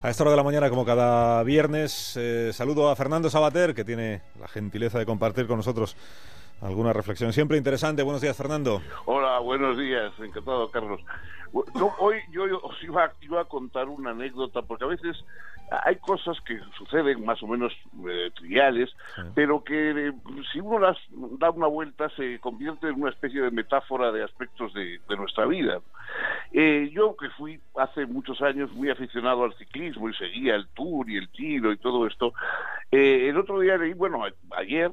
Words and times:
A 0.00 0.10
esta 0.10 0.22
hora 0.22 0.30
de 0.30 0.36
la 0.36 0.44
mañana, 0.44 0.70
como 0.70 0.84
cada 0.84 1.42
viernes, 1.42 2.16
eh, 2.16 2.52
saludo 2.52 2.88
a 2.88 2.94
Fernando 2.94 3.28
Sabater, 3.30 3.74
que 3.74 3.84
tiene 3.84 4.22
la 4.38 4.46
gentileza 4.46 4.96
de 4.96 5.04
compartir 5.04 5.48
con 5.48 5.56
nosotros 5.56 5.96
alguna 6.62 6.92
reflexión 6.92 7.32
siempre 7.32 7.56
interesante. 7.56 8.04
Buenos 8.04 8.22
días, 8.22 8.36
Fernando. 8.36 8.80
Hola, 9.06 9.40
buenos 9.40 9.76
días. 9.76 10.12
Encantado, 10.20 10.70
Carlos. 10.70 11.00
hoy 11.98 12.16
yo 12.30 12.44
os 12.62 12.82
iba, 12.84 13.12
a 13.40 13.44
contar 13.46 13.88
una 13.88 14.10
anécdota, 14.10 14.62
porque 14.62 14.84
a 14.84 14.88
veces 14.88 15.16
hay 15.84 15.96
cosas 15.96 16.36
que 16.46 16.58
suceden 16.76 17.24
más 17.24 17.42
o 17.42 17.46
menos 17.46 17.72
eh, 18.08 18.30
triviales, 18.34 18.90
pero 19.34 19.62
que 19.62 20.08
eh, 20.08 20.12
si 20.52 20.60
uno 20.60 20.78
las 20.78 20.96
da 21.38 21.50
una 21.50 21.66
vuelta 21.66 22.08
se 22.10 22.38
convierte 22.40 22.88
en 22.88 23.02
una 23.02 23.10
especie 23.10 23.42
de 23.42 23.50
metáfora 23.50 24.10
de 24.12 24.24
aspectos 24.24 24.72
de, 24.74 25.00
nuestra 25.16 25.46
vida. 25.46 25.80
Eh, 26.52 26.90
yo 26.92 27.14
que 27.16 27.28
fui 27.30 27.60
hace 27.76 28.06
muchos 28.06 28.40
años 28.40 28.72
muy 28.72 28.90
aficionado 28.90 29.44
al 29.44 29.54
ciclismo 29.54 30.08
y 30.08 30.14
seguía 30.14 30.54
el 30.54 30.66
tour 30.68 31.08
y 31.10 31.16
el 31.16 31.28
tiro 31.28 31.72
y 31.72 31.76
todo 31.76 32.06
esto, 32.06 32.32
el 32.90 33.36
otro 33.36 33.60
día 33.60 33.76
leí, 33.76 33.92
bueno, 33.92 34.24
ayer, 34.56 34.92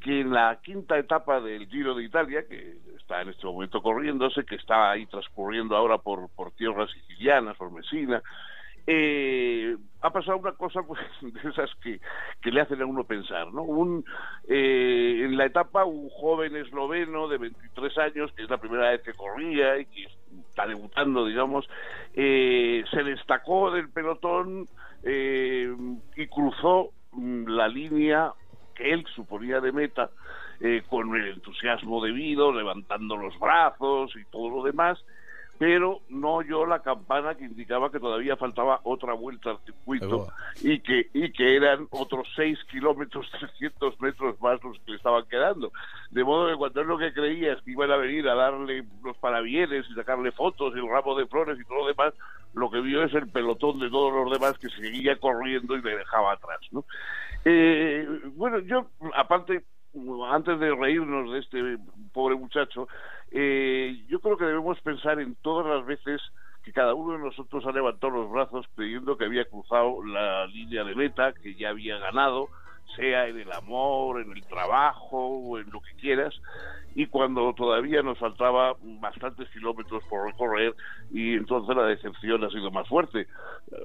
que 0.00 0.20
en 0.20 0.30
la 0.30 0.58
quinta 0.62 0.98
etapa 0.98 1.40
del 1.40 1.66
Giro 1.68 1.94
de 1.94 2.04
Italia, 2.04 2.44
que 2.48 2.76
está 2.98 3.22
en 3.22 3.30
este 3.30 3.46
momento 3.46 3.82
corriéndose, 3.82 4.44
que 4.44 4.56
está 4.56 4.90
ahí 4.90 5.06
transcurriendo 5.06 5.76
ahora 5.76 5.98
por, 5.98 6.28
por 6.30 6.52
tierras 6.52 6.90
sicilianas, 6.90 7.56
por 7.56 7.70
Messina, 7.70 8.22
eh, 8.86 9.76
ha 10.00 10.10
pasado 10.10 10.38
una 10.38 10.52
cosa 10.52 10.82
pues, 10.82 11.00
de 11.20 11.48
esas 11.48 11.70
que, 11.76 12.00
que, 12.40 12.50
le 12.50 12.60
hacen 12.60 12.82
a 12.82 12.86
uno 12.86 13.04
pensar, 13.04 13.52
¿no? 13.52 13.62
Un, 13.62 14.04
eh, 14.48 15.22
en 15.24 15.36
la 15.36 15.46
etapa 15.46 15.84
un 15.84 16.08
joven 16.10 16.56
esloveno 16.56 17.28
de 17.28 17.38
23 17.38 17.98
años, 17.98 18.32
que 18.32 18.42
es 18.42 18.50
la 18.50 18.58
primera 18.58 18.90
vez 18.90 19.02
que 19.02 19.14
corría 19.14 19.78
y 19.78 19.86
que 19.86 20.08
está 20.52 20.66
debutando, 20.66 21.24
digamos, 21.24 21.66
eh, 22.12 22.84
se 22.90 23.02
destacó 23.02 23.70
del 23.70 23.88
pelotón 23.88 24.68
y 25.02 26.26
cruzó 26.28 26.90
mm, 27.12 27.48
la 27.48 27.66
línea 27.68 28.32
que 28.74 28.92
él 28.92 29.04
suponía 29.14 29.60
de 29.60 29.72
meta 29.72 30.10
eh, 30.60 30.82
con 30.88 31.14
el 31.16 31.32
entusiasmo 31.32 32.04
debido, 32.04 32.52
levantando 32.52 33.16
los 33.16 33.36
brazos 33.40 34.14
y 34.14 34.24
todo 34.26 34.48
lo 34.50 34.62
demás, 34.62 35.02
pero 35.58 36.00
no 36.08 36.34
oyó 36.34 36.66
la 36.66 36.80
campana 36.80 37.34
que 37.34 37.44
indicaba 37.44 37.90
que 37.90 38.00
todavía 38.00 38.36
faltaba 38.36 38.80
otra 38.84 39.12
vuelta 39.12 39.50
al 39.50 39.58
circuito 39.64 40.28
y 40.60 40.80
que, 40.80 41.08
y 41.12 41.30
que 41.30 41.56
eran 41.56 41.86
otros 41.90 42.26
6 42.34 42.58
kilómetros, 42.70 43.30
300 43.38 44.00
metros 44.00 44.40
más 44.40 44.62
los 44.64 44.78
que 44.80 44.92
le 44.92 44.96
estaban 44.96 45.24
quedando. 45.26 45.70
De 46.10 46.24
modo 46.24 46.48
que 46.48 46.56
cuando 46.56 46.80
él 46.80 46.88
lo 46.88 46.98
que 46.98 47.12
creía 47.12 47.52
es 47.52 47.62
que 47.62 47.72
iban 47.72 47.90
a 47.90 47.96
venir 47.96 48.28
a 48.28 48.34
darle 48.34 48.84
los 49.04 49.16
parabienes 49.18 49.86
y 49.88 49.94
sacarle 49.94 50.32
fotos 50.32 50.74
y 50.74 50.78
el 50.78 50.88
ramo 50.88 51.16
de 51.16 51.26
flores 51.26 51.58
y 51.60 51.64
todo 51.64 51.78
lo 51.78 51.86
demás, 51.86 52.14
lo 52.54 52.70
que 52.70 52.80
vio 52.80 53.04
es 53.04 53.14
el 53.14 53.28
pelotón 53.28 53.78
de 53.78 53.90
todos 53.90 54.12
los 54.12 54.32
demás 54.32 54.58
que 54.58 54.68
seguía 54.68 55.16
corriendo 55.16 55.76
y 55.76 55.82
le 55.82 55.96
dejaba 55.96 56.32
atrás. 56.32 56.60
¿no? 56.70 56.84
Eh, 57.44 58.06
bueno, 58.34 58.58
yo, 58.60 58.86
aparte, 59.14 59.64
antes 60.30 60.58
de 60.58 60.74
reírnos 60.74 61.32
de 61.32 61.38
este 61.38 61.78
pobre 62.12 62.36
muchacho, 62.36 62.88
eh, 63.30 64.04
yo 64.08 64.20
creo 64.20 64.36
que 64.36 64.41
en 65.04 65.34
todas 65.36 65.66
las 65.66 65.84
veces 65.84 66.20
que 66.62 66.72
cada 66.72 66.94
uno 66.94 67.14
de 67.14 67.24
nosotros 67.24 67.64
ha 67.66 67.72
levantado 67.72 68.12
los 68.12 68.30
brazos 68.30 68.66
creyendo 68.76 69.16
que 69.16 69.24
había 69.24 69.44
cruzado 69.44 70.04
la 70.04 70.46
línea 70.46 70.84
de 70.84 70.94
meta, 70.94 71.32
que 71.32 71.54
ya 71.54 71.70
había 71.70 71.98
ganado, 71.98 72.48
sea 72.96 73.26
en 73.26 73.38
el 73.38 73.52
amor, 73.52 74.20
en 74.20 74.30
el 74.32 74.44
trabajo 74.46 75.18
o 75.18 75.58
en 75.58 75.70
lo 75.70 75.80
que 75.80 75.94
quieras, 75.94 76.34
y 76.94 77.06
cuando 77.06 77.52
todavía 77.54 78.02
nos 78.02 78.18
faltaba 78.18 78.74
bastantes 79.00 79.48
kilómetros 79.50 80.02
por 80.08 80.26
recorrer 80.26 80.74
y 81.10 81.34
entonces 81.34 81.74
la 81.76 81.86
decepción 81.86 82.44
ha 82.44 82.50
sido 82.50 82.70
más 82.70 82.88
fuerte. 82.88 83.26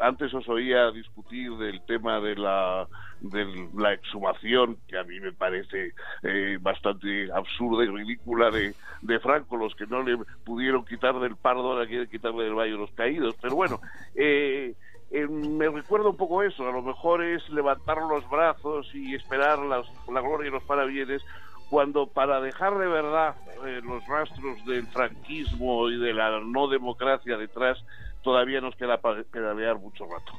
Antes 0.00 0.32
os 0.32 0.48
oía 0.48 0.90
discutir 0.90 1.52
del 1.56 1.84
tema 1.86 2.20
de 2.20 2.36
la, 2.36 2.86
de 3.20 3.68
la 3.76 3.92
exhumación, 3.92 4.78
que 4.88 4.98
a 4.98 5.04
mí 5.04 5.20
me 5.20 5.32
parece 5.32 5.92
eh, 6.22 6.58
bastante 6.60 7.30
absurda 7.32 7.84
y 7.84 7.88
ridícula 7.88 8.50
de, 8.50 8.74
de 9.02 9.20
Franco, 9.20 9.56
los 9.56 9.74
que 9.74 9.86
no 9.86 10.02
le 10.02 10.16
pudieron 10.44 10.84
quitar 10.84 11.18
del 11.20 11.36
pardo 11.36 11.72
ahora 11.72 11.86
quieren 11.86 12.08
quitarle 12.08 12.44
del 12.44 12.54
Valle 12.54 12.72
los 12.72 12.90
Caídos, 12.92 13.36
pero 13.40 13.54
bueno, 13.54 13.80
eh, 14.14 14.74
eh, 15.10 15.28
me 15.28 15.68
recuerda 15.68 16.08
un 16.08 16.16
poco 16.16 16.42
eso, 16.42 16.68
a 16.68 16.72
lo 16.72 16.82
mejor 16.82 17.22
es 17.22 17.48
levantar 17.50 17.98
los 17.98 18.28
brazos 18.28 18.92
y 18.94 19.14
esperar 19.14 19.58
las, 19.60 19.86
la 20.08 20.20
gloria 20.20 20.48
y 20.48 20.50
los 20.50 20.64
parabienes, 20.64 21.22
cuando 21.74 22.06
para 22.06 22.40
dejar 22.40 22.78
de 22.78 22.86
verdad 22.86 23.34
eh, 23.66 23.80
los 23.82 24.06
rastros 24.06 24.64
del 24.64 24.86
franquismo 24.86 25.90
y 25.90 25.98
de 25.98 26.14
la 26.14 26.38
no 26.38 26.68
democracia 26.68 27.36
detrás, 27.36 27.84
todavía 28.22 28.60
nos 28.60 28.76
queda 28.76 29.00
pedalear 29.00 29.80
mucho 29.80 30.04
rato. 30.04 30.34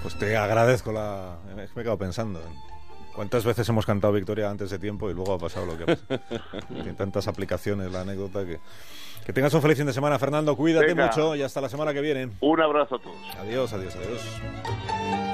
Pues 0.00 0.18
te 0.18 0.34
agradezco 0.34 0.90
la... 0.90 1.36
Me 1.54 1.64
he 1.64 1.68
quedado 1.68 1.98
pensando. 1.98 2.40
¿Cuántas 3.14 3.44
veces 3.44 3.68
hemos 3.68 3.84
cantado 3.84 4.14
victoria 4.14 4.48
antes 4.48 4.70
de 4.70 4.78
tiempo 4.78 5.10
y 5.10 5.12
luego 5.12 5.34
ha 5.34 5.38
pasado 5.38 5.66
lo 5.66 5.76
que 5.76 5.82
ha 5.82 5.96
pasado? 5.96 6.64
Tiene 6.68 6.94
tantas 6.94 7.28
aplicaciones 7.28 7.92
la 7.92 8.00
anécdota 8.00 8.46
que... 8.46 8.58
Que 9.26 9.34
tengas 9.34 9.52
un 9.52 9.60
feliz 9.60 9.76
fin 9.76 9.86
de 9.86 9.92
semana, 9.92 10.18
Fernando. 10.18 10.56
Cuídate 10.56 10.94
mucho 10.94 11.36
y 11.36 11.42
hasta 11.42 11.60
la 11.60 11.68
semana 11.68 11.92
que 11.92 12.00
viene. 12.00 12.30
Un 12.40 12.60
abrazo 12.62 12.94
a 12.94 12.98
todos. 13.00 13.18
Adiós, 13.38 13.70
adiós, 13.70 13.94
adiós. 13.96 15.25